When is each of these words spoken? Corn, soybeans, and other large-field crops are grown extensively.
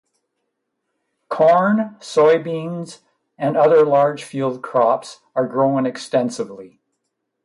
Corn, 1.29 1.95
soybeans, 1.99 3.01
and 3.37 3.55
other 3.55 3.85
large-field 3.85 4.63
crops 4.63 5.19
are 5.35 5.45
grown 5.45 5.85
extensively. 5.85 6.79